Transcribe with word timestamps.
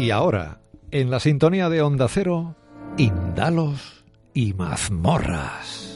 Y 0.00 0.12
ahora, 0.12 0.60
en 0.90 1.10
la 1.10 1.20
sintonía 1.20 1.68
de 1.68 1.82
Onda 1.82 2.08
Cero, 2.08 2.54
Indalos 2.96 4.02
y 4.32 4.54
mazmorras. 4.54 5.88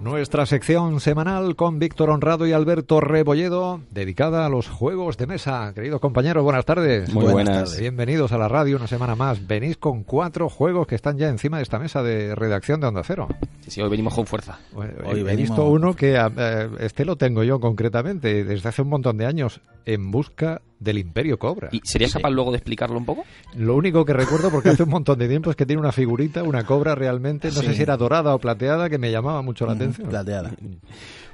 Nuestra 0.00 0.46
sección 0.46 1.00
semanal 1.00 1.56
con 1.56 1.80
Víctor 1.80 2.10
Honrado 2.10 2.46
y 2.46 2.52
Alberto 2.52 3.00
Rebolledo, 3.00 3.80
dedicada 3.90 4.46
a 4.46 4.48
los 4.48 4.68
juegos 4.68 5.16
de 5.16 5.26
mesa. 5.26 5.72
Queridos 5.74 6.00
compañeros, 6.00 6.44
buenas 6.44 6.64
tardes. 6.64 7.12
Muy 7.12 7.26
buenas. 7.26 7.76
Bienvenidos 7.78 8.30
a 8.30 8.38
la 8.38 8.46
radio 8.46 8.76
una 8.76 8.86
semana 8.86 9.16
más. 9.16 9.44
Venís 9.48 9.78
con 9.78 10.04
cuatro 10.04 10.48
juegos 10.48 10.86
que 10.86 10.94
están 10.94 11.18
ya 11.18 11.28
encima 11.28 11.56
de 11.56 11.64
esta 11.64 11.80
mesa 11.80 12.04
de 12.04 12.36
redacción 12.36 12.80
de 12.80 12.86
Onda 12.86 13.02
Cero. 13.04 13.26
Sí, 13.62 13.72
sí, 13.72 13.82
hoy 13.82 13.90
venimos 13.90 14.14
con 14.14 14.26
fuerza. 14.26 14.60
Bueno, 14.72 14.92
Hoy 15.06 15.20
he 15.20 15.24
venimos- 15.24 15.36
visto 15.50 15.64
uno 15.68 15.94
que 15.94 16.14
eh, 16.16 16.70
este 16.78 17.04
lo 17.04 17.16
tengo 17.16 17.42
yo 17.42 17.58
concretamente 17.58 18.44
desde 18.44 18.68
hace 18.68 18.82
un 18.82 18.88
montón 18.90 19.16
de 19.16 19.26
años, 19.26 19.60
en 19.86 20.12
busca 20.12 20.62
del 20.80 20.98
Imperio 20.98 21.38
Cobra. 21.38 21.68
¿Y 21.72 21.80
serías 21.84 22.12
capaz 22.12 22.30
luego 22.30 22.50
de 22.50 22.56
explicarlo 22.56 22.98
un 22.98 23.04
poco? 23.04 23.24
Lo 23.54 23.76
único 23.76 24.04
que 24.04 24.12
recuerdo, 24.12 24.50
porque 24.50 24.70
hace 24.70 24.82
un 24.82 24.88
montón 24.90 25.18
de 25.18 25.28
tiempo, 25.28 25.50
es 25.50 25.56
que 25.56 25.66
tiene 25.66 25.80
una 25.80 25.92
figurita, 25.92 26.42
una 26.42 26.64
cobra 26.64 26.94
realmente, 26.94 27.48
no 27.52 27.62
sé 27.62 27.74
si 27.74 27.82
era 27.82 27.96
dorada 27.96 28.34
o 28.34 28.38
plateada, 28.38 28.88
que 28.90 28.98
me 28.98 29.10
llamaba 29.12 29.42
mucho 29.42 29.66
la 29.66 29.72
Ujú, 29.74 29.82
atención. 29.82 30.08
Plateada. 30.08 30.52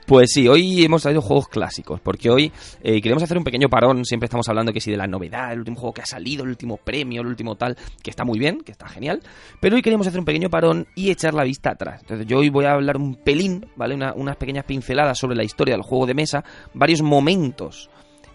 Pues 0.07 0.31
sí, 0.33 0.47
hoy 0.47 0.85
hemos 0.85 1.03
traído 1.03 1.21
juegos 1.21 1.49
clásicos, 1.49 2.01
porque 2.01 2.31
hoy 2.31 2.53
eh, 2.81 3.01
queremos 3.01 3.25
hacer 3.25 3.37
un 3.37 3.43
pequeño 3.43 3.69
parón, 3.69 4.05
siempre 4.05 4.27
estamos 4.27 4.49
hablando 4.49 4.73
que 4.73 4.81
sí 4.81 4.91
de 4.93 4.97
la 4.97 5.09
novedad, 5.09 5.53
el 5.53 5.59
último 5.59 5.77
juego 5.77 5.95
que 5.95 6.03
ha 6.03 6.07
salido, 6.07 6.45
el 6.45 6.51
último 6.51 6.77
premio, 6.77 7.23
el 7.23 7.27
último 7.27 7.57
tal, 7.57 7.77
que 8.03 8.11
está 8.11 8.25
muy 8.25 8.39
bien, 8.39 8.61
que 8.61 8.71
está 8.71 8.89
genial, 8.89 9.21
pero 9.61 9.75
hoy 9.75 9.83
queremos 9.83 10.07
hacer 10.07 10.21
un 10.21 10.25
pequeño 10.25 10.49
parón 10.49 10.87
y 10.95 11.11
echar 11.11 11.35
la 11.35 11.43
vista 11.43 11.71
atrás. 11.71 12.03
Entonces 12.03 12.25
yo 12.27 12.39
hoy 12.39 12.51
voy 12.51 12.67
a 12.67 12.73
hablar 12.75 12.97
un 12.99 13.17
pelín, 13.17 13.67
¿vale? 13.75 13.97
Una- 13.97 14.13
unas 14.15 14.37
pequeñas 14.37 14.65
pinceladas 14.65 15.19
sobre 15.19 15.35
la 15.37 15.43
historia 15.43 15.75
del 15.75 15.83
juego 15.83 16.07
de 16.07 16.15
mesa, 16.15 16.45
varios 16.73 17.03
momentos 17.03 17.91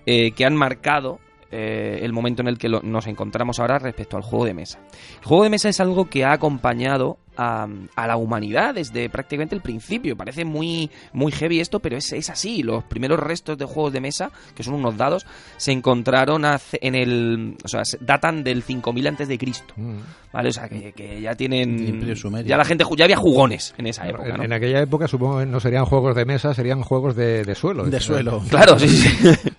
eh, 0.06 0.32
que 0.32 0.46
han 0.46 0.56
marcado 0.56 1.20
eh, 1.52 2.00
el 2.02 2.14
momento 2.14 2.42
en 2.42 2.48
el 2.48 2.58
que 2.58 2.70
nos 2.70 3.08
encontramos 3.08 3.60
ahora 3.60 3.78
respecto 3.78 4.16
al 4.16 4.24
juego 4.24 4.46
de 4.46 4.54
mesa. 4.54 4.80
El 5.20 5.28
juego 5.28 5.44
de 5.44 5.50
mesa 5.50 5.70
es 5.70 5.80
algo 5.80 6.10
que 6.10 6.24
ha 6.24 6.32
acompañado 6.32 7.18
a, 7.38 7.68
a 7.96 8.08
la 8.08 8.18
humanidad 8.18 8.76
desde 8.76 9.10
prácticamente 9.10 9.56
el 9.56 9.62
principio. 9.62 10.16
Parece 10.18 10.46
muy, 10.46 10.90
muy 11.14 11.32
heavy 11.32 11.60
esto, 11.60 11.80
pero 11.80 11.98
es, 11.98 12.12
es 12.14 12.30
así. 12.30 12.64
Los 12.64 12.84
primeros 12.84 13.20
restos 13.20 13.58
de 13.58 13.66
juegos 13.66 13.94
de 13.94 14.02
mesa, 14.02 14.32
que 14.56 14.64
son 14.64 14.74
unos 14.76 14.98
dados, 14.98 15.26
se 15.58 15.72
encontraron 15.72 16.46
hace- 16.46 16.80
en 16.82 16.96
el... 16.96 17.56
O 17.64 17.68
sea, 17.68 17.86
se- 17.86 17.98
datan 18.02 18.44
del 18.44 18.64
5000 18.64 19.08
antes 19.08 19.28
de 19.28 19.38
Cristo. 19.38 19.74
Mm. 19.78 19.98
¿Vale? 20.34 20.50
O 20.50 20.54
sea, 20.54 20.70
que, 20.70 20.94
que 20.94 21.20
ya 21.22 21.36
tienen... 21.36 22.00
Ya 22.46 22.58
la 22.58 22.66
gente... 22.66 22.86
Ya 22.98 23.06
había 23.06 23.18
jugones 23.18 23.74
en 23.78 23.88
esa 23.88 24.08
época, 24.08 24.30
En, 24.30 24.38
¿no? 24.38 24.44
en 24.44 24.54
aquella 24.54 24.80
época 24.82 25.08
supongo 25.08 25.40
que 25.40 25.46
no 25.46 25.60
serían 25.60 25.86
juegos 25.86 26.16
de 26.16 26.26
mesa, 26.26 26.54
serían 26.54 26.82
juegos 26.84 27.16
de, 27.16 27.44
de 27.44 27.56
suelo. 27.56 27.86
De 27.86 28.00
suelo. 28.00 28.42
Claro, 28.50 28.78
sí, 28.80 28.88
sí. 28.88 29.10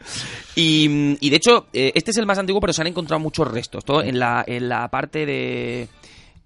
Y, 0.55 1.17
y 1.21 1.31
de 1.31 1.37
hecho, 1.37 1.67
eh, 1.73 1.93
este 1.95 2.11
es 2.11 2.19
el 2.19 2.27
más 2.27 2.37
antiguo, 2.39 2.61
pero 2.61 2.73
se 2.75 2.83
han 2.83 2.87
encontrado 2.89 3.19
muchos 3.21 3.51
restos. 3.51 3.85
Todo 3.85 4.03
en 4.03 4.19
la, 4.19 4.45
en 4.47 4.69
la 4.69 4.87
parte 4.89 5.25
de, 5.25 5.89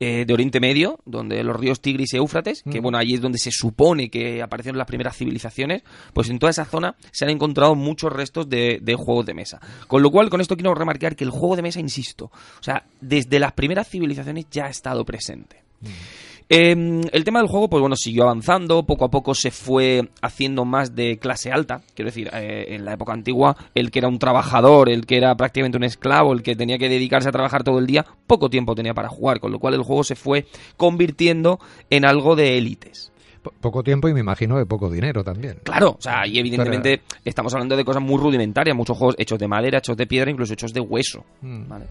eh, 0.01 0.25
de 0.27 0.35
Oriente 0.35 0.61
Medio, 0.61 0.99
donde 1.05 1.43
los 1.43 1.59
ríos 1.59 1.81
Tigris 1.81 2.15
y 2.15 2.17
Éufrates, 2.17 2.63
que 2.63 2.81
Mm. 2.81 2.83
bueno, 2.83 2.99
allí 2.99 3.15
es 3.15 3.21
donde 3.21 3.39
se 3.39 3.51
supone 3.51 4.11
que 4.11 4.43
aparecieron 4.43 4.79
las 4.79 4.87
primeras 4.87 5.17
civilizaciones, 5.17 5.83
pues 6.13 6.29
en 6.31 6.39
toda 6.39 6.51
esa 6.51 6.65
zona 6.65 6.97
se 7.13 7.25
han 7.25 7.31
encontrado 7.31 7.75
muchos 7.75 8.13
restos 8.13 8.49
de, 8.49 8.79
de 8.83 8.95
juegos 8.95 9.27
de 9.27 9.35
mesa. 9.35 9.61
Con 9.87 10.03
lo 10.03 10.11
cual, 10.11 10.31
con 10.31 10.41
esto 10.41 10.57
quiero 10.57 10.75
remarcar 10.75 11.17
que 11.17 11.25
el 11.25 11.31
juego 11.31 11.57
de 11.57 11.63
mesa, 11.63 11.81
insisto, 11.81 12.27
o 12.27 12.63
sea, 12.63 12.85
desde 13.01 13.39
las 13.39 13.53
primeras 13.53 13.89
civilizaciones 13.89 14.47
ya 14.51 14.67
ha 14.67 14.71
estado 14.71 15.05
presente. 15.05 15.66
Eh, 16.49 16.71
el 17.13 17.25
tema 17.25 17.41
del 17.41 17.49
juego, 17.49 17.69
pues 17.69 17.81
bueno, 17.81 17.97
siguió 17.97 18.23
avanzando, 18.23 18.85
poco 18.87 19.05
a 19.07 19.11
poco 19.11 19.35
se 19.35 19.51
fue 19.51 20.09
haciendo 20.23 20.65
más 20.65 20.95
de 20.95 21.19
clase 21.19 21.51
alta, 21.51 21.81
quiero 21.95 22.09
decir, 22.11 22.31
eh, 22.33 22.67
en 22.69 22.85
la 22.85 22.93
época 22.93 23.13
antigua, 23.13 23.57
el 23.75 23.91
que 23.91 23.99
era 23.99 24.07
un 24.07 24.21
trabajador, 24.21 24.89
el 24.89 25.07
que 25.07 25.17
era 25.17 25.35
prácticamente 25.35 25.77
un 25.77 25.83
esclavo, 25.83 26.33
el 26.33 26.45
que 26.45 26.55
tenía 26.55 26.79
que 26.79 26.89
dedicarse 26.89 27.29
a 27.29 27.33
trabajar 27.33 27.65
todo 27.65 27.81
el 27.81 27.87
día, 27.89 28.07
poco 28.29 28.49
tiempo 28.49 28.77
tenía 28.77 28.95
para 28.95 29.09
jugar, 29.09 29.41
con 29.41 29.51
lo 29.51 29.59
cual 29.59 29.75
el 29.75 29.83
juego 29.83 30.05
se 30.05 30.15
fue 30.15 30.47
convirtiendo 30.77 31.59
en 31.91 32.05
algo 32.07 32.37
de 32.37 32.57
élites. 32.57 33.11
Po- 33.43 33.53
Poco 33.61 33.83
tiempo 33.83 34.09
y 34.09 34.15
me 34.15 34.21
imagino 34.21 34.57
de 34.57 34.67
poco 34.67 34.89
dinero 34.89 35.25
también. 35.25 35.59
Claro, 35.65 35.97
o 35.99 36.01
sea, 36.01 36.29
y 36.29 36.39
evidentemente 36.39 37.03
estamos 37.25 37.53
hablando 37.55 37.77
de 37.77 37.85
cosas 37.85 38.03
muy 38.03 38.19
rudimentarias, 38.21 38.77
muchos 38.77 38.97
juegos 38.97 39.17
hechos 39.19 39.39
de 39.41 39.49
madera, 39.49 39.79
hechos 39.79 39.97
de 39.97 40.07
piedra, 40.07 40.31
incluso 40.31 40.53
hechos 40.55 40.73
de 40.73 40.79
hueso. 40.81 41.25
Mm. 41.43 41.69
¿vale? 41.69 41.87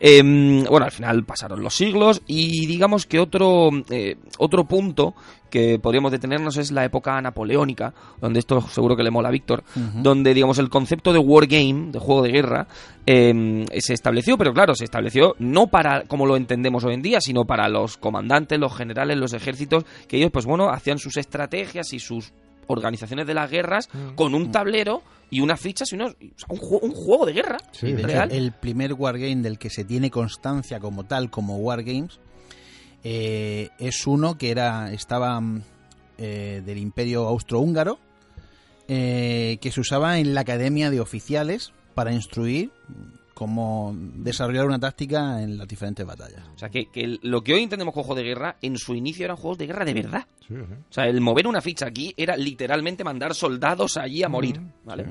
Em, 0.00 0.64
bueno, 0.64 0.86
al 0.86 0.92
final 0.92 1.24
pasaron 1.24 1.62
los 1.62 1.74
siglos 1.74 2.22
y 2.26 2.66
digamos 2.66 3.06
que 3.06 3.18
otro, 3.18 3.70
eh, 3.90 4.16
otro 4.38 4.64
punto 4.64 5.14
que 5.50 5.78
podríamos 5.78 6.12
detenernos 6.12 6.58
es 6.58 6.70
la 6.70 6.84
época 6.84 7.20
napoleónica, 7.22 7.94
donde 8.20 8.38
esto 8.38 8.60
seguro 8.60 8.96
que 8.96 9.02
le 9.02 9.10
mola 9.10 9.28
a 9.28 9.32
Víctor, 9.32 9.64
donde 9.94 10.34
digamos 10.34 10.58
el 10.58 10.68
concepto 10.68 11.12
de 11.12 11.18
wargame, 11.18 11.90
de 11.90 11.98
juego 11.98 12.22
de 12.22 12.30
guerra, 12.30 12.66
em, 13.06 13.64
se 13.78 13.94
estableció, 13.94 14.36
pero 14.36 14.52
claro, 14.52 14.74
se 14.74 14.84
estableció 14.84 15.34
no 15.38 15.68
para 15.68 16.02
como 16.02 16.26
lo 16.26 16.36
entendemos 16.36 16.84
hoy 16.84 16.94
en 16.94 17.02
día, 17.02 17.20
sino 17.22 17.46
para 17.46 17.66
los 17.68 17.96
comandantes, 17.96 18.58
los 18.58 18.76
generales, 18.76 19.16
los 19.16 19.32
ejércitos, 19.32 19.84
que 20.06 20.18
ellos 20.18 20.30
pues 20.30 20.44
bueno, 20.44 20.68
hacían 20.68 20.98
sus 20.98 21.16
estrategias 21.16 21.94
y 21.94 21.98
sus 21.98 22.32
organizaciones 22.66 23.26
de 23.26 23.32
las 23.34 23.50
guerras 23.50 23.88
Mm. 23.92 24.14
con 24.16 24.34
un 24.34 24.52
tablero 24.52 25.02
y 25.30 25.40
unas 25.40 25.60
fichas 25.60 25.92
y 25.92 25.96
unos, 25.96 26.12
o 26.12 26.16
sea, 26.36 26.48
un, 26.48 26.58
juego, 26.58 26.86
un 26.86 26.92
juego 26.92 27.26
de 27.26 27.32
guerra. 27.32 27.58
Sí, 27.72 27.88
Y 27.88 27.92
de 27.92 27.98
hecho, 28.02 28.08
real. 28.08 28.32
el 28.32 28.52
primer 28.52 28.94
wargame 28.94 29.36
del 29.36 29.58
que 29.58 29.70
se 29.70 29.84
tiene 29.84 30.10
constancia 30.10 30.80
como 30.80 31.04
tal, 31.04 31.30
como 31.30 31.58
wargames, 31.58 32.18
eh, 33.04 33.70
es 33.78 34.06
uno 34.06 34.38
que 34.38 34.50
era 34.50 34.92
estaba 34.92 35.40
mm, 35.40 35.62
eh, 36.18 36.62
del 36.64 36.78
Imperio 36.78 37.26
Austrohúngaro, 37.28 37.98
eh, 38.88 39.58
que 39.60 39.70
se 39.70 39.80
usaba 39.80 40.18
en 40.18 40.34
la 40.34 40.40
Academia 40.40 40.90
de 40.90 41.00
Oficiales 41.00 41.72
para 41.94 42.12
instruir 42.12 42.70
cómo 43.38 43.94
desarrollar 43.96 44.66
una 44.66 44.80
táctica 44.80 45.40
en 45.40 45.56
las 45.58 45.68
diferentes 45.68 46.04
batallas. 46.04 46.42
O 46.56 46.58
sea, 46.58 46.68
que, 46.70 46.86
que 46.86 47.02
el- 47.02 47.20
lo 47.22 47.40
que 47.42 47.54
hoy 47.54 47.62
entendemos 47.62 47.94
como 47.94 48.02
juego 48.02 48.20
de 48.20 48.26
guerra, 48.26 48.56
en 48.62 48.76
su 48.76 48.96
inicio 48.96 49.24
eran 49.24 49.36
juegos 49.36 49.58
de 49.58 49.68
guerra 49.68 49.84
de 49.84 49.94
verdad. 49.94 50.26
Sí, 50.40 50.54
sí. 50.56 50.74
O 50.90 50.92
sea, 50.92 51.04
el 51.04 51.20
mover 51.20 51.46
una 51.46 51.60
ficha 51.60 51.86
aquí 51.86 52.12
era 52.16 52.36
literalmente 52.36 53.04
mandar 53.04 53.36
soldados 53.36 53.96
allí 53.96 54.24
a 54.24 54.28
morir, 54.28 54.60
¿vale? 54.84 55.04
sí. 55.04 55.10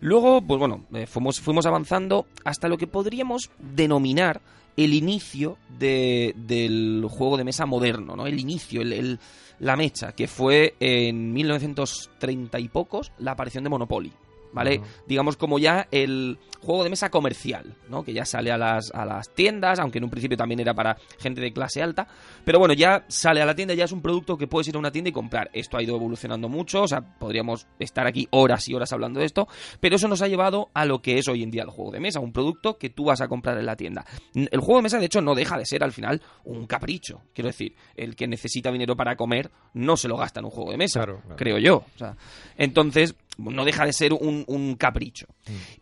Luego, 0.00 0.42
pues 0.42 0.60
bueno, 0.60 0.84
eh, 0.94 1.06
fuimos, 1.08 1.40
fuimos 1.40 1.66
avanzando 1.66 2.26
hasta 2.44 2.68
lo 2.68 2.78
que 2.78 2.86
podríamos 2.86 3.50
denominar 3.58 4.40
el 4.76 4.94
inicio 4.94 5.56
de- 5.76 6.34
del 6.36 7.04
juego 7.10 7.36
de 7.36 7.42
mesa 7.44 7.66
moderno, 7.66 8.14
¿no? 8.14 8.26
El 8.28 8.38
inicio, 8.38 8.80
el, 8.82 8.92
el- 8.92 9.18
la 9.58 9.74
mecha, 9.74 10.12
que 10.12 10.28
fue 10.28 10.74
en 10.78 11.32
1930 11.32 12.60
y 12.60 12.68
pocos 12.68 13.10
la 13.18 13.32
aparición 13.32 13.64
de 13.64 13.70
Monopoly. 13.70 14.12
¿Vale? 14.52 14.80
Digamos 15.06 15.36
como 15.36 15.58
ya 15.58 15.86
el 15.90 16.38
juego 16.62 16.82
de 16.82 16.90
mesa 16.90 17.10
comercial, 17.10 17.74
¿no? 17.88 18.02
Que 18.02 18.12
ya 18.12 18.24
sale 18.24 18.50
a 18.50 18.58
las, 18.58 18.90
a 18.92 19.04
las 19.04 19.32
tiendas, 19.34 19.78
aunque 19.78 19.98
en 19.98 20.04
un 20.04 20.10
principio 20.10 20.36
también 20.36 20.60
era 20.60 20.74
para 20.74 20.96
gente 21.20 21.40
de 21.40 21.52
clase 21.52 21.82
alta. 21.82 22.08
Pero 22.44 22.58
bueno, 22.58 22.74
ya 22.74 23.04
sale 23.08 23.40
a 23.42 23.46
la 23.46 23.54
tienda, 23.54 23.74
ya 23.74 23.84
es 23.84 23.92
un 23.92 24.02
producto 24.02 24.36
que 24.36 24.46
puedes 24.46 24.66
ir 24.68 24.76
a 24.76 24.78
una 24.78 24.90
tienda 24.90 25.10
y 25.10 25.12
comprar. 25.12 25.50
Esto 25.52 25.76
ha 25.76 25.82
ido 25.82 25.94
evolucionando 25.96 26.48
mucho, 26.48 26.82
o 26.82 26.88
sea, 26.88 27.00
podríamos 27.18 27.66
estar 27.78 28.06
aquí 28.06 28.26
horas 28.30 28.68
y 28.68 28.74
horas 28.74 28.92
hablando 28.92 29.20
de 29.20 29.26
esto, 29.26 29.46
pero 29.80 29.96
eso 29.96 30.08
nos 30.08 30.22
ha 30.22 30.28
llevado 30.28 30.70
a 30.74 30.84
lo 30.86 31.00
que 31.02 31.18
es 31.18 31.28
hoy 31.28 31.42
en 31.42 31.50
día 31.50 31.62
el 31.62 31.70
juego 31.70 31.92
de 31.92 32.00
mesa, 32.00 32.20
un 32.20 32.32
producto 32.32 32.78
que 32.78 32.90
tú 32.90 33.04
vas 33.04 33.20
a 33.20 33.28
comprar 33.28 33.58
en 33.58 33.66
la 33.66 33.76
tienda. 33.76 34.04
El 34.34 34.60
juego 34.60 34.76
de 34.78 34.82
mesa, 34.84 34.98
de 34.98 35.06
hecho, 35.06 35.20
no 35.20 35.34
deja 35.34 35.58
de 35.58 35.66
ser 35.66 35.84
al 35.84 35.92
final 35.92 36.20
un 36.44 36.66
capricho. 36.66 37.22
Quiero 37.34 37.48
decir, 37.48 37.74
el 37.96 38.16
que 38.16 38.26
necesita 38.26 38.72
dinero 38.72 38.96
para 38.96 39.16
comer 39.16 39.50
no 39.74 39.96
se 39.96 40.08
lo 40.08 40.16
gasta 40.16 40.40
en 40.40 40.46
un 40.46 40.50
juego 40.50 40.70
de 40.72 40.78
mesa, 40.78 41.00
Claro, 41.00 41.20
claro. 41.20 41.36
creo 41.36 41.58
yo. 41.58 41.76
O 41.94 41.98
sea, 41.98 42.16
entonces, 42.56 43.14
no 43.38 43.64
deja 43.64 43.84
de 43.84 43.92
ser 43.92 44.12
un, 44.12 44.44
un 44.46 44.74
capricho. 44.76 45.26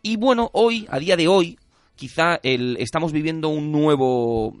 Y 0.01 0.17
bueno, 0.17 0.49
hoy, 0.53 0.85
a 0.89 0.99
día 0.99 1.15
de 1.15 1.27
hoy, 1.27 1.57
quizá 1.95 2.39
el, 2.43 2.77
estamos 2.79 3.11
viviendo 3.11 3.49
un 3.49 3.71
nuevo 3.71 4.55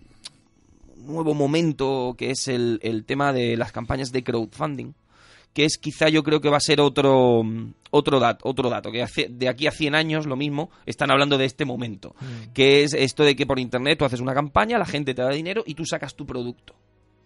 nuevo 0.97 1.33
momento 1.33 2.15
que 2.17 2.31
es 2.31 2.47
el, 2.47 2.79
el 2.81 3.05
tema 3.05 3.31
de 3.31 3.57
las 3.57 3.71
campañas 3.71 4.11
de 4.11 4.23
crowdfunding 4.23 4.93
que 5.53 5.63
es 5.65 5.77
quizá 5.77 6.09
yo 6.09 6.23
creo 6.23 6.41
que 6.41 6.49
va 6.49 6.57
a 6.57 6.61
ser 6.61 6.81
otro 6.81 7.43
otro 7.91 8.19
dato, 8.19 8.49
otro 8.49 8.69
dato 8.69 8.91
que 8.91 9.03
hace- 9.03 9.27
de 9.29 9.47
aquí 9.47 9.67
a 9.67 9.71
100 9.71 9.93
años 9.93 10.25
lo 10.25 10.35
mismo 10.35 10.71
están 10.85 11.11
hablando 11.11 11.37
de 11.37 11.45
este 11.45 11.63
momento 11.63 12.15
que 12.53 12.83
es 12.83 12.93
esto 12.93 13.23
de 13.23 13.35
que 13.35 13.45
por 13.45 13.59
internet 13.59 13.99
tú 13.99 14.05
haces 14.05 14.19
una 14.19 14.33
campaña 14.33 14.79
la 14.79 14.85
gente 14.85 15.13
te 15.13 15.21
da 15.21 15.29
dinero 15.29 15.63
y 15.67 15.75
tú 15.75 15.85
sacas 15.85 16.15
tu 16.15 16.25
producto 16.25 16.73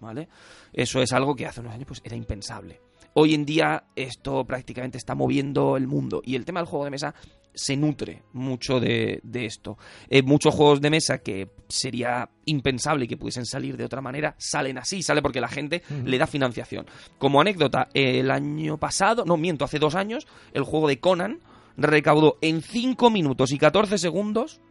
¿vale? 0.01 0.27
Eso 0.73 1.01
es 1.01 1.13
algo 1.13 1.33
que 1.35 1.45
hace 1.45 1.61
unos 1.61 1.73
años 1.73 1.87
pues 1.87 2.01
era 2.03 2.15
impensable. 2.15 2.79
Hoy 3.13 3.33
en 3.33 3.45
día 3.45 3.85
esto 3.95 4.45
prácticamente 4.45 4.97
está 4.97 5.15
moviendo 5.15 5.77
el 5.77 5.87
mundo 5.87 6.21
y 6.23 6.35
el 6.35 6.45
tema 6.45 6.59
del 6.59 6.67
juego 6.67 6.85
de 6.85 6.91
mesa 6.91 7.13
se 7.53 7.75
nutre 7.75 8.23
mucho 8.33 8.79
de, 8.79 9.19
de 9.23 9.45
esto. 9.45 9.77
Eh, 10.09 10.21
muchos 10.21 10.53
juegos 10.53 10.81
de 10.81 10.89
mesa 10.89 11.19
que 11.19 11.49
sería 11.67 12.29
impensable 12.45 13.07
que 13.07 13.17
pudiesen 13.17 13.45
salir 13.45 13.75
de 13.75 13.85
otra 13.85 14.01
manera, 14.01 14.35
salen 14.37 14.77
así, 14.77 15.01
sale 15.01 15.21
porque 15.21 15.41
la 15.41 15.47
gente 15.47 15.83
le 16.05 16.17
da 16.17 16.27
financiación. 16.27 16.85
Como 17.17 17.41
anécdota, 17.41 17.89
el 17.93 18.31
año 18.31 18.77
pasado, 18.77 19.25
no 19.25 19.37
miento, 19.37 19.65
hace 19.65 19.79
dos 19.79 19.95
años, 19.95 20.27
el 20.53 20.63
juego 20.63 20.87
de 20.87 20.99
Conan 20.99 21.39
recaudó 21.77 22.37
en 22.41 22.61
5 22.61 23.09
minutos 23.09 23.51
y 23.51 23.57
14 23.57 23.97
segundos, 23.97 24.61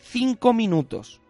5 0.00 0.52
minutos 0.52 1.20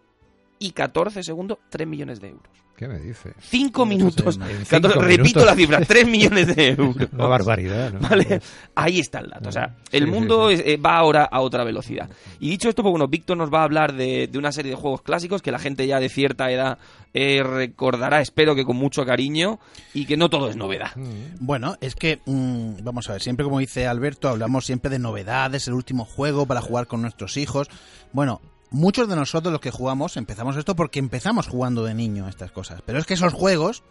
y 0.58 0.72
14 0.72 1.22
segundos, 1.22 1.58
3 1.70 1.86
millones 1.86 2.20
de 2.20 2.28
euros. 2.28 2.63
¿Qué 2.76 2.88
me 2.88 2.98
dice? 2.98 3.32
Cinco 3.40 3.86
minutos. 3.86 4.36
en 4.36 4.42
cinco 4.42 4.66
Cuando 4.68 4.88
repito 5.00 5.22
minutos. 5.40 5.46
la 5.46 5.54
cifra, 5.54 5.80
tres 5.82 6.06
millones 6.08 6.56
de 6.56 6.68
euros. 6.76 6.96
Una 7.12 7.26
barbaridad, 7.26 7.92
¿no? 7.92 8.00
¿Vale? 8.00 8.40
Ahí 8.74 8.98
está 8.98 9.20
el 9.20 9.30
dato. 9.30 9.48
O 9.48 9.52
sea, 9.52 9.76
el 9.92 10.04
sí, 10.06 10.10
mundo 10.10 10.48
sí. 10.48 10.54
es- 10.54 10.60
eh, 10.66 10.76
va 10.76 10.96
ahora 10.96 11.24
a 11.24 11.40
otra 11.40 11.62
velocidad. 11.62 12.10
Y 12.40 12.50
dicho 12.50 12.68
esto, 12.68 12.82
pues 12.82 12.90
bueno, 12.90 13.06
Víctor 13.06 13.36
nos 13.36 13.52
va 13.52 13.60
a 13.60 13.64
hablar 13.64 13.94
de, 13.94 14.26
de 14.26 14.38
una 14.38 14.50
serie 14.50 14.72
de 14.72 14.76
juegos 14.76 15.02
clásicos 15.02 15.40
que 15.40 15.52
la 15.52 15.60
gente 15.60 15.86
ya 15.86 16.00
de 16.00 16.08
cierta 16.08 16.50
edad 16.50 16.78
eh, 17.12 17.44
recordará, 17.44 18.20
espero 18.20 18.56
que 18.56 18.64
con 18.64 18.76
mucho 18.76 19.04
cariño, 19.06 19.60
y 19.92 20.04
que 20.06 20.16
no 20.16 20.28
todo 20.28 20.48
es 20.50 20.56
novedad. 20.56 20.96
Mm. 20.96 21.36
Bueno, 21.46 21.76
es 21.80 21.94
que, 21.94 22.18
mm, 22.26 22.82
vamos 22.82 23.08
a 23.08 23.12
ver, 23.12 23.22
siempre 23.22 23.44
como 23.44 23.60
dice 23.60 23.86
Alberto, 23.86 24.28
hablamos 24.28 24.66
siempre 24.66 24.90
de 24.90 24.98
novedades, 24.98 25.68
el 25.68 25.74
último 25.74 26.04
juego 26.06 26.44
para 26.46 26.60
jugar 26.60 26.88
con 26.88 27.02
nuestros 27.02 27.36
hijos. 27.36 27.68
Bueno, 28.12 28.40
muchos 28.74 29.08
de 29.08 29.16
nosotros 29.16 29.52
los 29.52 29.60
que 29.60 29.70
jugamos 29.70 30.16
empezamos 30.16 30.56
esto 30.56 30.76
porque 30.76 30.98
empezamos 30.98 31.46
jugando 31.46 31.84
de 31.84 31.94
niño 31.94 32.26
a 32.26 32.28
estas 32.28 32.50
cosas. 32.50 32.82
Pero 32.84 32.98
es 32.98 33.06
que 33.06 33.14
esos 33.14 33.32
juegos, 33.32 33.82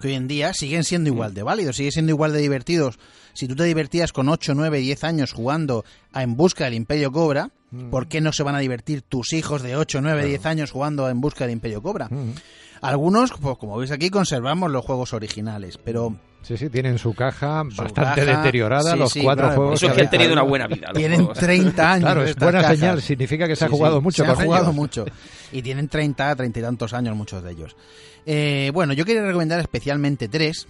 que 0.00 0.08
hoy 0.08 0.14
en 0.14 0.28
día 0.28 0.54
siguen 0.54 0.84
siendo 0.84 1.08
igual 1.08 1.34
de 1.34 1.42
válidos, 1.42 1.76
siguen 1.76 1.92
siendo 1.92 2.12
igual 2.12 2.32
de 2.32 2.38
divertidos. 2.38 2.98
Si 3.32 3.48
tú 3.48 3.56
te 3.56 3.64
divertías 3.64 4.12
con 4.12 4.28
8, 4.28 4.54
9, 4.54 4.78
10 4.78 5.04
años 5.04 5.32
jugando 5.32 5.84
a 6.12 6.22
En 6.22 6.36
Busca 6.36 6.64
del 6.64 6.74
Imperio 6.74 7.10
Cobra, 7.10 7.50
¿por 7.90 8.06
qué 8.06 8.20
no 8.20 8.32
se 8.32 8.42
van 8.42 8.54
a 8.54 8.60
divertir 8.60 9.02
tus 9.02 9.32
hijos 9.32 9.62
de 9.62 9.76
8, 9.76 10.00
9, 10.02 10.26
10 10.26 10.46
años 10.46 10.70
jugando 10.70 11.06
a 11.06 11.10
En 11.10 11.20
Busca 11.20 11.44
del 11.44 11.54
Imperio 11.54 11.82
Cobra? 11.82 12.08
Mm. 12.10 12.34
Algunos, 12.80 13.32
pues 13.40 13.58
como 13.58 13.76
veis 13.76 13.90
aquí, 13.90 14.10
conservamos 14.10 14.70
los 14.70 14.84
juegos 14.84 15.12
originales, 15.12 15.78
pero 15.78 16.16
Sí, 16.48 16.56
sí, 16.56 16.70
tienen 16.70 16.96
su 16.96 17.12
caja 17.12 17.62
Su 17.68 17.82
bastante 17.82 18.24
caja, 18.24 18.38
deteriorada, 18.38 18.92
sí, 18.92 18.98
los 18.98 19.12
sí, 19.12 19.20
cuatro 19.20 19.44
claro, 19.48 19.56
juegos. 19.60 19.82
Eso 19.82 19.88
es 19.88 19.92
que 19.92 20.00
han 20.00 20.10
tenido 20.10 20.32
una 20.32 20.42
buena 20.42 20.66
vida. 20.66 20.88
tienen 20.94 21.18
juegos. 21.18 21.38
30 21.40 21.92
años. 21.92 22.04
Claro, 22.04 22.24
es 22.24 22.36
buena 22.36 22.62
cajas. 22.62 22.78
señal, 22.78 23.02
significa 23.02 23.46
que 23.46 23.54
se 23.54 23.66
ha 23.66 23.68
jugado 23.68 24.00
mucho 24.00 24.22
se 24.22 24.30
con 24.30 24.40
ha 24.40 24.44
jugado 24.44 24.64
ellos. 24.64 24.74
mucho. 24.74 25.04
Y 25.52 25.60
tienen 25.60 25.88
30, 25.88 26.34
30 26.34 26.58
y 26.58 26.62
tantos 26.62 26.94
años 26.94 27.14
muchos 27.14 27.42
de 27.42 27.52
ellos. 27.52 27.76
Eh, 28.24 28.70
bueno, 28.72 28.94
yo 28.94 29.04
quería 29.04 29.22
recomendar 29.22 29.60
especialmente 29.60 30.26
tres. 30.28 30.66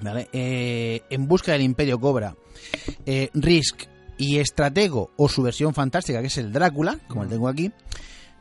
¿vale? 0.00 0.30
Eh, 0.32 1.02
en 1.10 1.28
busca 1.28 1.52
del 1.52 1.60
Imperio 1.60 2.00
Cobra, 2.00 2.34
eh, 3.04 3.28
Risk 3.34 3.82
y 4.16 4.38
Estratego 4.38 5.10
o 5.18 5.28
su 5.28 5.42
versión 5.42 5.74
fantástica, 5.74 6.22
que 6.22 6.28
es 6.28 6.38
el 6.38 6.52
Drácula, 6.52 6.98
como 7.06 7.24
el 7.24 7.28
tengo 7.28 7.48
aquí. 7.48 7.70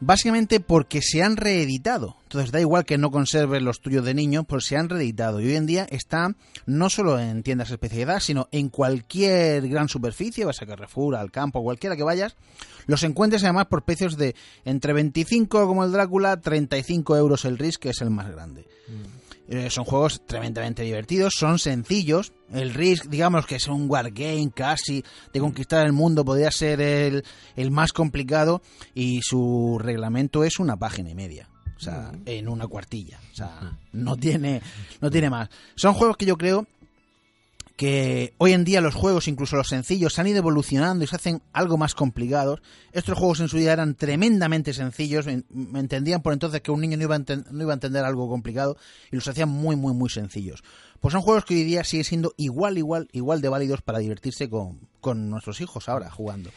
Básicamente 0.01 0.60
porque 0.60 1.01
se 1.01 1.22
han 1.22 1.36
reeditado. 1.36 2.16
Entonces 2.24 2.51
da 2.51 2.62
igual 2.62 2.86
que 2.86 2.98
no 2.98 3.12
conserves 3.12 3.62
los 3.62 3.81
tuyos 3.81 4.06
de 4.06 4.13
niño, 4.13 4.44
pues 4.44 4.66
se 4.66 4.78
han 4.78 4.88
reeditado. 4.88 5.42
Y 5.42 5.48
hoy 5.48 5.56
en 5.56 5.66
día 5.66 5.88
está 5.90 6.36
no 6.66 6.90
solo 6.90 7.19
en 7.19 7.44
tiendas 7.44 7.69
de 7.69 7.75
especialidad, 7.75 8.19
sino 8.19 8.48
en 8.51 8.69
cualquier 8.69 9.68
gran 9.68 9.90
superficie, 9.90 10.46
vas 10.46 10.62
a 10.62 10.66
Carrefour, 10.66 11.16
al 11.16 11.31
campo, 11.31 11.63
cualquiera 11.63 11.98
que 11.98 12.04
vayas, 12.04 12.38
los 12.86 13.04
encuentres 13.04 13.44
además 13.44 13.66
por 13.66 13.84
precios 13.84 14.16
de 14.16 14.36
entre 14.63 14.94
25 14.94 15.68
como 15.68 15.84
el 15.84 15.92
Drácula, 15.92 16.40
35 16.40 17.18
euros 17.18 17.45
el 17.45 17.57
Risk, 17.57 17.81
que 17.81 17.90
es 17.90 18.02
el 18.02 18.10
más 18.10 18.31
grande. 18.31 18.68
Eh, 19.50 19.69
son 19.69 19.84
juegos 19.84 20.25
tremendamente 20.25 20.84
divertidos, 20.84 21.34
son 21.36 21.60
sencillos. 21.60 22.31
El 22.54 22.74
Risk, 22.74 23.06
digamos 23.06 23.46
que 23.46 23.56
es 23.56 23.68
un 23.68 23.90
wargame 23.90 24.51
casi 24.54 25.04
de 25.34 25.40
conquistar 25.40 25.86
el 25.86 25.94
mundo, 25.94 26.25
podría 26.25 26.51
ser 26.51 26.81
el, 26.81 27.24
el 27.56 27.72
más 27.72 27.94
complicado 27.94 28.62
y 28.94 29.22
su 29.22 29.78
reglamento 29.80 30.44
es 30.44 30.60
una 30.60 30.78
página 30.78 31.10
y 31.10 31.16
media. 31.16 31.50
O 31.78 31.81
sea, 31.81 32.12
en 32.25 32.50
una 32.50 32.68
cuartilla. 32.68 33.19
O 33.31 33.36
sea, 33.36 33.78
no 33.94 34.18
tiene, 34.18 34.62
no 35.00 35.10
tiene 35.10 35.30
más. 35.30 35.50
Son 35.75 35.94
juegos 35.94 36.18
que 36.18 36.25
yo 36.25 36.38
creo 36.38 36.68
que 37.80 38.34
hoy 38.40 38.52
en 38.52 38.66
día 38.66 38.81
los 38.81 38.94
juegos, 38.94 39.30
incluso 39.30 39.56
los 39.56 39.70
sencillos, 39.70 40.14
se 40.14 40.20
han 40.20 40.28
ido 40.28 40.40
evolucionando 40.40 41.02
y 41.02 41.08
se 41.08 41.16
hacen 41.16 41.42
algo 41.54 41.78
más 41.78 41.96
complicados. 41.96 42.62
Estos 42.92 43.18
juegos 43.18 43.40
en 43.40 43.48
su 43.48 43.56
día 43.56 43.72
eran 43.72 43.96
tremendamente 43.96 44.74
sencillos, 44.74 45.28
en- 45.28 45.46
me 45.50 45.80
entendían 45.80 46.22
por 46.22 46.34
entonces 46.34 46.60
que 46.60 46.72
un 46.72 46.81
niño 46.81 46.98
no 46.98 47.04
iba, 47.04 47.16
a 47.16 47.20
no 47.20 47.64
iba 47.64 47.72
a 47.72 47.76
entender 47.76 48.04
algo 48.04 48.28
complicado 48.28 48.76
y 49.14 49.16
los 49.16 49.26
hacían 49.30 49.48
muy, 49.48 49.78
muy, 49.78 49.94
muy 49.94 50.10
sencillos. 50.10 50.62
Pues 51.00 51.14
son 51.14 51.22
juegos 51.22 51.46
que 51.46 51.54
hoy 51.56 51.64
día 51.64 51.86
siguen 51.86 52.04
siendo 52.04 52.34
igual, 52.36 52.78
igual, 52.78 53.08
igual 53.14 53.40
de 53.40 53.48
válidos 53.48 53.81
para 53.81 54.00
divertirse 54.00 54.50
con, 54.50 54.81
con 55.00 55.30
nuestros 55.30 55.62
hijos 55.62 55.88
ahora 55.88 56.12
jugando. 56.12 56.50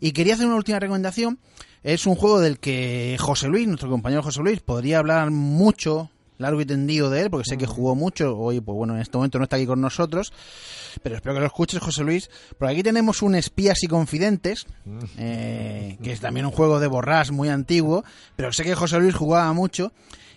Y 0.00 0.12
quería 0.12 0.34
hacer 0.34 0.44
una 0.48 0.56
última 0.56 0.78
recomendación. 0.80 1.38
Es 1.82 2.06
un 2.06 2.14
juego 2.14 2.40
del 2.40 2.58
que 2.58 3.16
José 3.18 3.48
Luis, 3.48 3.66
nuestro 3.66 3.88
compañero 3.88 4.22
José 4.22 4.40
Luis, 4.42 4.60
podría 4.60 4.98
hablar 4.98 5.30
mucho, 5.30 6.10
largo 6.38 6.60
y 6.60 6.64
tendido 6.64 7.10
de 7.10 7.22
él, 7.22 7.30
porque 7.30 7.48
sé 7.50 7.58
que 7.58 7.66
jugó 7.66 7.94
mucho. 7.94 8.36
Hoy, 8.36 8.60
pues 8.60 8.76
bueno, 8.76 8.94
en 8.94 9.00
este 9.00 9.16
momento 9.16 9.38
no 9.38 9.44
está 9.44 9.56
aquí 9.56 9.66
con 9.66 9.80
nosotros, 9.80 10.32
pero 11.02 11.16
espero 11.16 11.34
que 11.34 11.40
lo 11.40 11.46
escuches, 11.46 11.80
José 11.80 12.04
Luis. 12.04 12.30
Por 12.56 12.68
aquí 12.68 12.82
tenemos 12.82 13.22
un 13.22 13.34
Espías 13.34 13.82
y 13.82 13.88
Confidentes, 13.88 14.66
eh, 15.18 15.98
que 16.02 16.12
es 16.12 16.20
también 16.20 16.46
un 16.46 16.52
juego 16.52 16.80
de 16.80 16.86
borrás 16.86 17.30
muy 17.30 17.48
antiguo, 17.48 18.04
pero 18.36 18.52
sé 18.52 18.64
que 18.64 18.74
José 18.74 18.98
Luis 18.98 19.14
jugaba 19.14 19.52
mucho. 19.52 19.92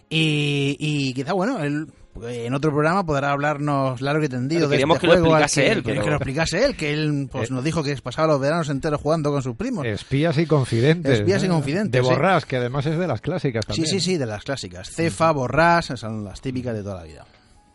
Y, 0.10 0.76
y 0.80 1.14
quizá, 1.14 1.32
bueno, 1.34 1.64
él 1.64 1.88
en 2.24 2.54
otro 2.54 2.72
programa 2.72 3.06
podrá 3.06 3.32
hablarnos 3.32 4.02
largo 4.02 4.24
y 4.24 4.30
tendido 4.30 4.68
de 4.68 4.76
este 4.78 4.88
que 5.00 5.08
lo 5.08 5.14
juego 5.14 5.36
al 5.36 5.44
explicase 5.44 5.62
que, 5.64 5.72
él, 5.72 5.84
pero- 5.84 6.04
que 6.04 6.10
lo 6.10 6.16
explicase 6.18 6.66
él, 6.66 6.76
que 6.76 6.94
él 6.94 7.30
pues, 7.32 7.50
Eh. 7.50 7.54
nos 7.54 7.64
dijo 7.64 7.84
que 7.84 7.96
pasaba 7.98 8.28
los 8.28 8.40
veranos 8.42 8.70
enteros 8.70 9.00
jugando 9.02 9.32
con 9.32 9.42
sus 9.42 9.56
primos. 9.56 9.86
Espías 9.86 10.38
y 10.38 10.46
confidentes. 10.46 11.20
Espías 11.20 11.42
y 11.44 11.46
¿eh? 11.46 11.50
confidentes, 11.50 11.92
De 12.02 12.08
sí. 12.08 12.14
Borrás, 12.14 12.46
que 12.46 12.58
además 12.58 12.86
es 12.86 12.98
de 12.98 13.08
las 13.08 13.22
clásicas 13.22 13.64
Sí, 13.66 13.68
también. 13.82 13.88
sí, 13.88 14.00
sí, 14.00 14.18
de 14.18 14.26
las 14.26 14.44
clásicas. 14.44 14.90
Cefa, 14.90 15.32
Borrás, 15.32 15.94
son 15.96 16.24
las 16.24 16.42
típicas 16.42 16.74
de 16.76 16.84
toda 16.84 16.96
la 16.98 17.04
vida. 17.04 17.26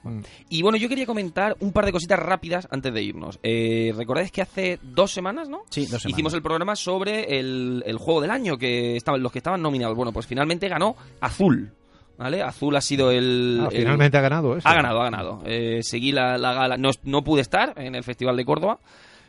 Mm. 0.03 0.21
Y 0.51 0.63
bueno, 0.63 0.79
yo 0.79 0.89
quería 0.89 1.07
comentar 1.07 1.57
un 1.61 1.73
par 1.73 1.85
de 1.87 1.91
cositas 1.93 2.19
rápidas 2.19 2.69
antes 2.71 2.93
de 2.95 3.03
irnos. 3.03 3.41
Eh, 3.43 3.93
¿Recordáis 3.97 4.31
que 4.31 4.43
hace 4.43 4.79
dos 4.83 5.11
semanas, 5.13 5.49
no? 5.49 5.63
Sí, 5.71 5.81
dos 5.87 6.03
semanas. 6.03 6.11
Hicimos 6.11 6.35
el 6.35 6.43
programa 6.43 6.77
sobre 6.77 7.39
el, 7.41 7.83
el 7.85 7.97
juego 7.99 8.21
del 8.21 8.31
año, 8.31 8.57
que 8.57 8.97
estaban 8.97 9.21
los 9.23 9.33
que 9.33 9.39
estaban 9.39 9.61
nominados. 9.63 9.97
Bueno, 9.97 10.13
pues 10.13 10.27
finalmente 10.27 10.69
ganó 10.69 10.95
Azul. 11.21 11.73
¿Vale? 12.19 12.43
Azul 12.43 12.75
ha 12.77 12.81
sido 12.81 13.11
el. 13.11 13.61
Ah, 13.63 13.69
el- 13.71 13.79
finalmente 13.79 14.17
ha 14.17 14.21
ganado 14.23 14.57
eso. 14.57 14.67
Ha 14.67 14.75
ganado, 14.75 15.01
ha 15.01 15.05
ganado. 15.05 15.43
Eh, 15.45 15.81
seguí 15.83 16.13
la, 16.13 16.39
la 16.39 16.55
gala. 16.55 16.77
No, 16.79 16.91
no 17.05 17.23
pude 17.23 17.43
estar 17.43 17.75
en 17.77 17.95
el 17.95 18.03
Festival 18.05 18.37
de 18.37 18.45
Córdoba. 18.45 18.79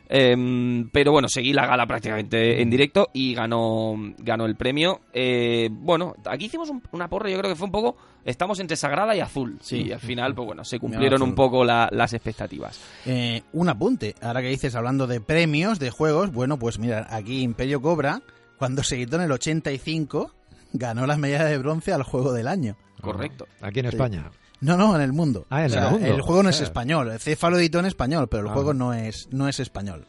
em, 0.09 0.89
pero 0.91 1.11
bueno, 1.11 1.27
seguí 1.27 1.51
la 1.51 1.65
gala 1.65 1.85
prácticamente 1.85 2.61
en 2.61 2.69
directo 2.69 3.09
y 3.13 3.33
ganó, 3.33 3.93
ganó 4.19 4.45
el 4.45 4.55
premio. 4.55 5.01
Eh, 5.13 5.67
bueno, 5.69 6.15
aquí 6.25 6.45
hicimos 6.45 6.69
un- 6.69 6.81
una 6.93 7.09
porra, 7.09 7.29
yo 7.29 7.37
creo 7.37 7.51
que 7.51 7.57
fue 7.57 7.65
un 7.65 7.71
poco. 7.73 7.97
Estamos 8.23 8.59
entre 8.61 8.77
Sagrada 8.77 9.13
y 9.15 9.19
Azul. 9.19 9.57
Sí. 9.61 9.83
Y 9.87 9.91
al 9.91 9.99
final, 9.99 10.33
pues 10.33 10.45
bueno, 10.45 10.63
se 10.63 10.79
cumplieron 10.79 11.21
un 11.21 11.35
poco 11.35 11.65
la- 11.65 11.89
las 11.91 12.13
expectativas. 12.13 12.79
Eh, 13.05 13.41
un 13.51 13.67
apunte, 13.67 14.15
ahora 14.21 14.41
que 14.41 14.47
dices 14.47 14.75
hablando 14.75 15.07
de 15.07 15.19
premios, 15.19 15.77
de 15.79 15.89
juegos, 15.89 16.31
bueno, 16.31 16.57
pues 16.57 16.79
mira, 16.79 17.05
aquí 17.09 17.41
Imperio 17.41 17.81
Cobra, 17.81 18.21
cuando 18.57 18.83
se 18.83 18.95
editó 18.95 19.17
en 19.17 19.23
el 19.23 19.31
85, 19.33 20.31
ganó 20.73 21.05
las 21.07 21.17
medallas 21.17 21.49
de 21.49 21.57
bronce 21.57 21.93
al 21.93 22.03
juego 22.03 22.33
del 22.33 22.47
año. 22.47 22.75
Correcto. 23.01 23.47
Aquí 23.61 23.79
en 23.79 23.85
España. 23.87 24.29
No, 24.59 24.75
no, 24.75 24.95
en 24.95 25.01
el 25.01 25.13
mundo. 25.13 25.45
Ah, 25.51 25.61
en 25.61 25.67
O 25.67 25.69
sea, 25.69 25.85
el 25.85 25.91
mundo. 25.91 26.07
El 26.07 26.21
juego 26.21 26.41
no 26.43 26.49
es 26.49 26.59
Ah. 26.61 26.63
español. 26.63 27.11
El 27.11 27.19
Cefa 27.19 27.49
lo 27.51 27.59
editó 27.59 27.77
en 27.79 27.85
español, 27.85 28.27
pero 28.27 28.43
el 28.43 28.49
Ah. 28.49 28.53
juego 28.53 28.73
no 28.73 28.91
es, 28.93 29.27
no 29.31 29.47
es 29.47 29.59
español. 29.59 30.05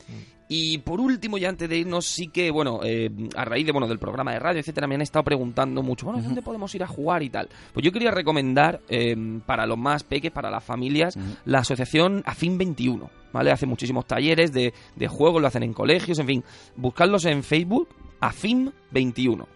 Y 0.51 0.79
por 0.79 0.99
último, 1.01 1.37
ya 1.37 1.51
antes 1.51 1.69
de 1.69 1.77
irnos, 1.77 2.07
sí 2.07 2.29
que, 2.29 2.51
bueno, 2.51 2.81
eh, 2.83 3.11
a 3.37 3.45
raíz 3.45 3.67
de, 3.67 3.73
bueno, 3.73 3.87
del 3.87 3.99
programa 3.99 4.33
de 4.33 4.39
radio, 4.39 4.61
etcétera, 4.61 4.87
me 4.87 4.95
han 4.95 5.03
estado 5.03 5.23
preguntando 5.23 5.83
mucho, 5.83 6.07
bueno, 6.07 6.23
¿dónde 6.23 6.41
podemos 6.41 6.75
ir 6.75 6.83
a 6.83 6.87
jugar 6.87 7.23
y 7.23 7.29
tal? 7.29 7.51
Pues 7.75 7.85
yo 7.85 7.93
quería 7.93 8.11
recomendar, 8.11 8.81
eh, 8.89 9.15
para 9.45 9.67
los 9.67 9.77
más 9.77 10.05
peques, 10.05 10.31
para 10.31 10.51
las 10.51 10.65
familias, 10.65 11.19
la 11.45 11.59
asociación 11.59 12.23
AFIN 12.25 12.57
21, 12.57 13.11
¿vale? 13.35 13.51
Hace 13.53 13.67
muchísimos 13.67 14.07
talleres 14.07 14.51
de, 14.55 14.73
de 14.97 15.09
juegos, 15.09 15.43
lo 15.43 15.49
hacen 15.49 15.65
en 15.65 15.75
colegios, 15.75 16.19
en 16.19 16.27
fin, 16.27 16.45
buscarlos 16.77 17.27
en 17.27 17.43
Facebook, 17.43 17.91
AFIN 18.21 18.73
21. 18.91 19.47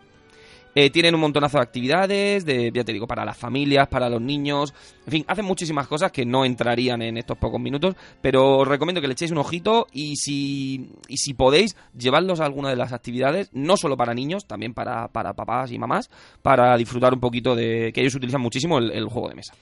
Eh, 0.74 0.90
tienen 0.90 1.14
un 1.14 1.20
montonazo 1.20 1.58
de 1.58 1.62
actividades, 1.62 2.46
de, 2.46 2.70
ya 2.72 2.82
te 2.82 2.92
digo, 2.92 3.06
para 3.06 3.24
las 3.24 3.36
familias, 3.36 3.88
para 3.88 4.08
los 4.08 4.22
niños. 4.22 4.72
En 5.06 5.12
fin, 5.12 5.24
hacen 5.28 5.44
muchísimas 5.44 5.86
cosas 5.86 6.12
que 6.12 6.24
no 6.24 6.44
entrarían 6.44 7.02
en 7.02 7.18
estos 7.18 7.36
pocos 7.36 7.60
minutos, 7.60 7.94
pero 8.22 8.58
os 8.58 8.68
recomiendo 8.68 9.00
que 9.00 9.06
le 9.06 9.12
echéis 9.12 9.32
un 9.32 9.38
ojito 9.38 9.86
y 9.92 10.16
si, 10.16 10.90
y 11.08 11.18
si 11.18 11.34
podéis, 11.34 11.76
llevarlos 11.96 12.40
a 12.40 12.46
alguna 12.46 12.70
de 12.70 12.76
las 12.76 12.92
actividades, 12.92 13.50
no 13.52 13.76
solo 13.76 13.96
para 13.96 14.14
niños, 14.14 14.46
también 14.46 14.72
para, 14.72 15.08
para 15.08 15.34
papás 15.34 15.72
y 15.72 15.78
mamás, 15.78 16.10
para 16.40 16.76
disfrutar 16.76 17.12
un 17.12 17.20
poquito 17.20 17.54
de 17.54 17.92
que 17.92 18.00
ellos 18.00 18.14
utilizan 18.14 18.40
muchísimo 18.40 18.78
el, 18.78 18.92
el 18.92 19.06
juego 19.08 19.28
de 19.28 19.34
mesa. 19.34 19.54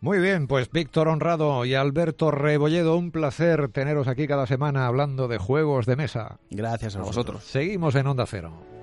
Muy 0.00 0.18
bien, 0.18 0.46
pues 0.46 0.70
Víctor 0.70 1.08
Honrado 1.08 1.64
y 1.64 1.74
Alberto 1.74 2.30
Rebolledo, 2.30 2.96
un 2.96 3.12
placer 3.12 3.68
teneros 3.68 4.08
aquí 4.08 4.26
cada 4.26 4.46
semana 4.46 4.86
hablando 4.86 5.26
de 5.26 5.38
juegos 5.38 5.86
de 5.86 5.96
mesa. 5.96 6.38
Gracias 6.50 6.96
a, 6.96 6.98
A 6.98 7.02
vosotros. 7.02 7.36
vosotros. 7.36 7.44
Seguimos 7.44 7.94
en 7.94 8.06
Onda 8.06 8.26
Cero. 8.26 8.75